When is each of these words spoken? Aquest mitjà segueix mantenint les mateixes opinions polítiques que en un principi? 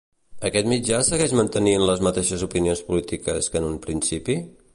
Aquest 0.47 0.69
mitjà 0.69 1.01
segueix 1.09 1.35
mantenint 1.39 1.85
les 1.91 2.01
mateixes 2.09 2.47
opinions 2.49 2.83
polítiques 2.89 3.53
que 3.53 3.63
en 3.63 3.71
un 3.73 3.79
principi? 3.87 4.43